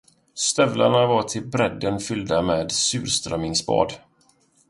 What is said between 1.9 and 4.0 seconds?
fyllda med surströmmingsspad.